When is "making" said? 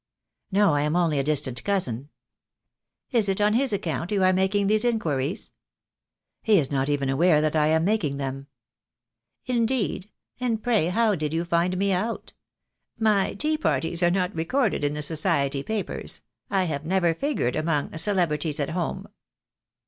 4.33-4.65, 7.85-8.17